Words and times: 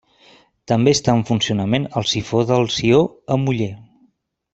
També 0.69 0.93
està 0.95 1.13
en 1.17 1.21
funcionament 1.29 1.85
el 2.01 2.07
sifó 2.13 2.41
del 2.53 2.65
Sió 2.77 3.03
a 3.37 3.39
Muller. 3.43 3.69